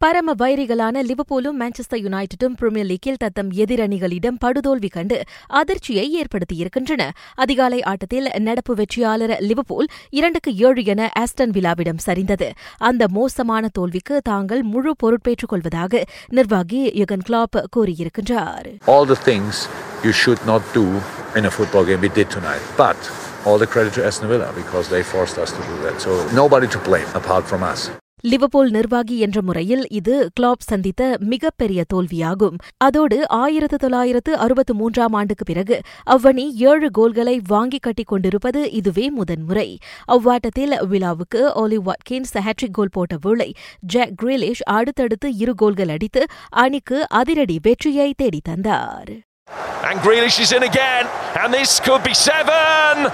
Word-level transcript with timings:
பரம 0.00 0.32
வைரிகளான 0.40 1.00
லிவர்பூலும் 1.06 1.56
Manchester 1.60 2.00
யுனைடெடும் 2.02 2.52
premier 2.58 2.86
லீக்கில் 2.90 3.18
தத்தம் 3.22 3.48
எதிரணிகளிடம் 3.62 4.38
படுதோல்வி 4.44 4.88
கண்டு 4.88 5.16
அதிர்ச்சியை 5.60 6.04
ஏற்படுத்தியிருக்கின்றன 6.20 7.06
அதிகாலை 7.44 7.80
ஆட்டத்தில் 7.92 8.28
நடப்பு 8.40 8.74
வெற்றியாளர் 8.80 9.34
லிவர்பூல் 9.48 9.88
இரண்டுக்கு 10.18 10.52
ஏழு 10.68 10.84
என 10.94 11.08
ஆஸ்டன் 11.22 11.54
விழாவிடம் 11.56 12.00
சரிந்தது 12.06 12.48
அந்த 12.90 13.08
மோசமான 13.18 13.72
தோல்விக்கு 13.78 14.16
தாங்கள் 14.22 14.64
முழு 14.72 14.94
பொறுப்பேற்றுக் 15.02 15.52
கொள்வதாக 15.54 16.04
நிர்வாகி 16.38 16.82
யுகன் 17.02 17.26
கிளாப் 17.28 17.60
கூறியிருக்கின்றார் 17.76 18.68
all 18.94 19.06
the 19.06 19.20
things 19.28 19.54
you 20.06 20.14
should 20.22 20.42
not 20.46 20.64
do 20.72 20.86
in 21.38 21.44
a 21.44 21.54
football 21.58 21.84
game 21.84 22.02
we 22.02 22.14
did 22.14 22.30
tonight. 22.30 22.64
But 22.78 23.00
all 23.46 23.58
the 23.58 23.72
credit 23.74 23.94
to 23.94 24.04
Aston 24.06 24.30
Villa 24.30 24.50
because 24.54 24.88
they 24.88 25.02
forced 25.14 25.38
us 25.38 25.52
to 25.52 25.64
do 25.66 25.78
that. 25.82 25.96
So 26.00 26.12
nobody 26.36 26.68
to 26.68 26.82
blame 26.82 27.10
apart 27.14 27.46
from 27.46 27.62
us. 27.68 27.82
Liverpool 28.20 28.70
நிர்வாகி 28.70 29.18
என்ற 29.18 29.42
முறையில் 29.42 29.88
இது 29.88 30.30
clap 30.40 30.60
சந்தித்த 30.60 31.16
மிகப்பெரிய 31.20 31.84
தோல்வியாகும். 31.94 32.54
அதோடு 32.76 33.28
ஆயிரத்து 33.28 33.76
தொள்ளாயிரத்து 33.76 34.36
அறுபத்து 34.36 34.74
மூன்றாம் 34.74 35.12
ஆண்டுக்கு 35.12 35.44
பிறகு 35.44 35.80
அவ்வணி 36.10 36.50
ஏழு 36.54 36.90
கோல்களை 36.90 37.40
வாங்கி 37.48 37.78
கட்டிக் 37.78 38.06
கொண்டிருப்பது 38.06 38.70
இதுவே 38.70 39.10
முதன்முறை. 39.10 39.78
அவ்வாட்டத்தில் 40.04 40.86
விழாவுக்கு 40.86 41.52
ஒலி 41.54 41.78
வாட்கின்ஸ் 41.78 42.38
ஹேட்ரிக் 42.38 42.72
கோல் 42.72 42.88
போட்ட 42.92 43.16
வேளை 43.20 43.54
ஜாக் 43.80 44.12
கிரீலிஷ் 44.22 44.62
அடுத்தடுத்து 44.64 45.34
இரு 45.34 45.54
கோல்கள் 45.54 45.88
அடித்து 45.88 46.26
அணிக்கு 46.48 47.08
அதிரடி 47.08 47.58
வெற்றியை 47.62 48.14
தேடித் 48.16 48.44
தந்தார். 48.44 49.18
And 49.82 50.00
Grealish 50.00 50.38
is 50.38 50.52
in 50.52 50.62
again, 50.62 51.06
and 51.36 51.54
this 51.54 51.82
could 51.82 52.02
be 52.04 52.10
seven. 52.10 53.12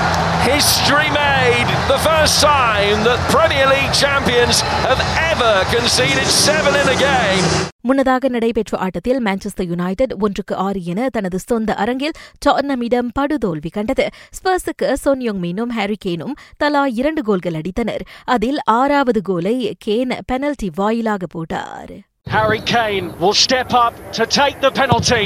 History 0.50 1.08
made. 1.14 1.68
The 1.86 1.98
first 2.00 2.36
time 2.42 2.98
that 3.04 3.18
Premier 3.30 3.66
League 3.66 3.92
champions 3.94 4.56
have 4.88 5.00
ever 5.30 5.52
conceded 5.74 6.26
seven 6.38 6.72
in 6.74 6.86
a 6.88 6.98
game. 7.00 7.46
முன்னதாக 7.88 8.28
நடைபெற்ற 8.28 8.72
ஆட்டத்தில் 8.86 9.20
மான்செஸ்டர் 9.26 9.68
யுனைடெட் 9.70 10.14
ஒன்றுக்கு 10.24 10.54
ஆறு 10.64 10.80
என 10.92 11.06
தனது 11.16 11.38
சொந்த 11.44 11.76
அரங்கில் 11.82 12.16
டாட்னமிடம் 12.46 13.08
படுதோல்வி 13.18 13.70
கண்டது 13.76 14.06
ஸ்பர்ஸுக்கு 14.38 14.88
சொன்யோங் 15.04 15.40
மீனும் 15.44 15.72
ஹாரி 15.78 15.98
கேனும் 16.04 16.34
தலா 16.62 16.82
இரண்டு 17.00 17.22
கோல்கள் 17.28 17.58
அடித்தனர் 17.60 18.04
அதில் 18.36 18.60
ஆறாவது 18.78 19.22
கோலை 19.30 19.56
கேன் 19.86 20.14
பெனல்டி 20.32 20.70
வாயிலாக 20.80 21.26
போட்டார் 21.36 21.94
Harry 22.26 22.62
Kane 22.72 23.06
will 23.20 23.36
step 23.46 23.70
up 23.84 23.94
to 24.16 24.24
take 24.38 24.58
the 24.60 24.72
penalty. 24.72 25.24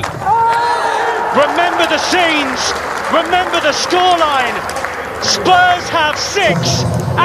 Remember 1.42 1.86
the 1.88 2.00
scenes, 2.10 2.62
remember 3.18 3.60
the 3.60 3.74
scoreline. 3.84 4.58
Spurs 5.24 5.84
have 5.90 6.16
six 6.34 6.58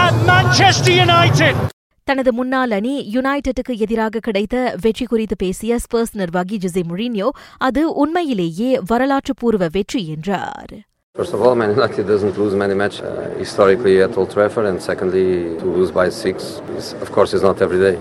at 0.04 0.14
Manchester 0.30 0.94
United. 1.06 1.56
தனது 2.08 2.32
முன்னாள் 2.32 2.72
அணி 2.78 2.94
யுனைடெட்டுக்கு 3.16 3.74
எதிராக 3.86 4.22
கிடைத்த 4.28 4.56
வெற்றி 4.84 5.06
குறித்து 5.06 5.36
பேசிய 5.44 5.80
ஸ்பர்ஸ் 5.84 6.14
நிர்வாகி 6.22 6.58
ஜிசே 6.64 6.84
முரினியோ 6.92 7.28
அது 7.68 7.84
உண்மையிலேயே 8.04 8.72
வரலாற்றுப்பூர்வ 8.92 9.70
வெற்றி 9.78 10.04
என்றார் 10.16 10.74
First 11.16 11.34
of 11.36 11.42
all, 11.46 11.56
Man 11.56 11.72
United 11.78 12.04
doesn't 12.08 12.36
lose 12.38 12.54
many 12.56 12.76
matches 12.76 13.02
uh, 13.04 13.14
historically 13.38 13.96
at 14.02 14.18
Old 14.20 14.30
Trafford, 14.32 14.68
and 14.72 14.80
secondly, 14.82 15.26
to 15.62 15.68
lose 15.78 15.92
by 15.92 16.08
six, 16.24 16.36
is, 16.80 16.90
of 17.06 17.10
course, 17.12 17.34
is 17.34 17.44
not 17.44 17.58
every 17.62 17.80
day. 17.80 17.96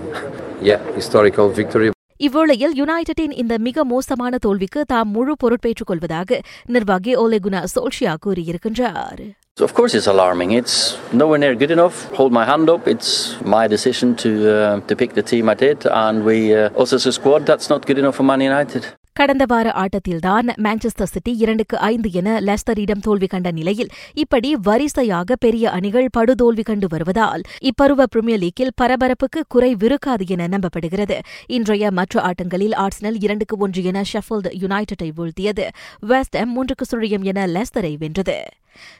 yeah, 0.61 0.81
historical 0.93 1.47
victory. 1.61 1.89
இவ்வேளையில் 2.19 2.73
யுனைடெட்டின் 2.79 3.33
இந்த 3.41 3.53
மிக 3.67 3.83
மோசமான 3.91 4.39
தோல்விக்கு 4.45 4.81
தாம் 4.91 5.11
முழு 5.15 5.33
பொறுப்பேற்றுக் 5.43 5.89
கொள்வதாக 5.91 6.39
நிர்வாகி 6.75 7.13
ஓலெகுனா 7.23 7.61
சோல்ஷியா 7.75 8.15
கூறியிருக்கின்றார் 8.25 9.21
So 9.57 9.65
of 9.65 9.73
course 9.73 9.93
it's 9.93 10.07
alarming. 10.07 10.51
It's 10.51 10.75
nowhere 11.13 11.37
near 11.37 11.55
good 11.55 11.71
enough. 11.71 11.95
Hold 12.17 12.31
my 12.31 12.45
hand 12.45 12.67
up. 12.69 12.83
It's 12.87 13.09
my 13.55 13.63
decision 13.67 14.09
to 14.15 14.29
uh, 14.51 14.55
to 14.89 14.95
pick 14.95 15.11
the 15.13 15.25
team 15.31 15.49
I 15.49 15.57
did, 15.57 15.79
and 16.03 16.23
we 16.23 16.37
uh, 16.53 16.81
us 16.83 16.93
as 16.93 17.05
a 17.05 17.11
squad 17.11 17.43
that's 17.45 17.69
not 17.69 17.85
good 17.85 17.99
enough 18.03 18.15
for 18.15 18.23
Man 18.23 18.43
United. 18.43 18.83
கடந்த 19.19 19.45
வார 19.47 19.69
ஆட்டத்தில்தான் 19.69 20.47
Manchester 20.57 21.09
city 21.13 21.37
இரண்டுக்கு 21.37 21.77
ஐந்து 21.77 22.09
என 22.11 22.39
லெஸ்டரிடம் 22.39 23.01
தோல்வி 23.01 23.27
கண்ட 23.27 23.51
நிலையில் 23.51 23.89
இப்படி 24.13 24.55
வரிசையாக 24.55 25.35
பெரிய 25.35 25.71
அணிகள் 25.71 26.07
படுதோல்வி 26.17 26.63
கண்டு 26.63 26.87
வருவதால் 26.89 27.41
இப்பருவ 27.61 28.03
பிரிமியர் 28.15 28.41
லீக்கில் 28.43 28.71
பரபரப்புக்கு 28.81 29.41
குறைவிருக்காது 29.55 30.27
என 30.27 30.47
நம்பப்படுகிறது. 30.47 31.19
இன்றைய 31.47 31.91
மற்ற 31.91 32.21
ஆட்டங்களில் 32.21 32.75
ஆர்சனல் 32.75 33.17
இரண்டுக்கு 33.19 33.57
ஒன்று 33.57 33.83
என 33.83 34.03
ஷெஃபல்டு 34.13 34.49
யுனைடெட்டை 34.59 35.11
வீழ்த்தியது. 35.17 35.67
வெஸ்ட் 35.99 36.35
எம் 36.35 36.53
மூன்றுக்கு 36.55 36.87
சுழியம் 36.91 37.23
என 37.23 37.47
லெஸ்டரை 37.47 37.95
வென்றது. 37.97 38.39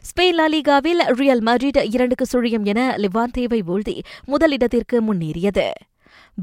ஸ்பெயின் 0.09 0.39
லாலிகாவில் 0.39 1.03
ரியல் 1.05 1.43
மட்ரிட் 1.43 1.85
இரண்டுக்கு 1.91 2.25
சுழியம் 2.33 2.65
என 2.65 2.95
லிவாந்தேவை 2.97 3.61
வீழ்த்தி 3.67 3.99
முதலிடத்திற்கு 4.27 5.01
முன்னேறியது. 5.01 5.69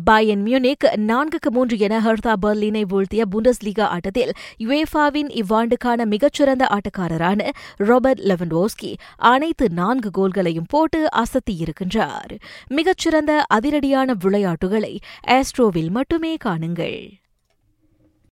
பயன் 0.04 0.42
மியூனிக் 0.44 0.84
நான்குக்கு 0.96 1.50
மூன்று 1.50 1.78
என 1.78 2.00
ஹர்தா 2.00 2.32
பெர்லினை 2.42 2.82
வீழ்த்திய 2.82 3.24
புண்டஸ்லீகா 3.30 3.80
ஆட்டத்தில் 3.80 4.32
யுவேஃபாவின் 4.58 5.30
இவ்வாண்டுக்கான 5.32 6.04
மிகச்சிறந்த 6.04 6.68
ஆட்டக்காரரான 6.70 7.48
ராபர்ட் 7.76 8.18
லெவன்டோஸ்கி 8.18 8.94
அனைத்து 9.16 9.70
நான்கு 9.70 10.10
கோல்களையும் 10.10 10.66
போட்டு 10.68 11.08
அசத்தியிருக்கின்றார் 11.16 12.38
மிகச்சிறந்த 12.68 13.44
அதிரடியான 13.54 14.14
விளையாட்டுகளை 14.18 14.98
ஆஸ்ட்ரோவில் 15.26 15.90
மட்டுமே 15.90 16.36
காணுங்கள். 16.44 17.24